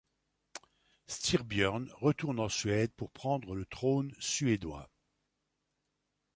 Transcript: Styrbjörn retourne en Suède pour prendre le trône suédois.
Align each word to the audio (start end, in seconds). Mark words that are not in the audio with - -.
Styrbjörn 1.05 1.91
retourne 1.93 2.39
en 2.39 2.49
Suède 2.49 2.91
pour 2.97 3.11
prendre 3.11 3.53
le 3.53 3.67
trône 3.67 4.15
suédois. 4.17 4.89